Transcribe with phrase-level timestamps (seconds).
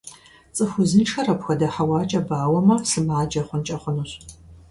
[0.55, 4.11] ЦӀыху узыншэр апхуэдэ хьэуакӀэ бауэмэ, сымаджэ хъункӀэ хъунущ.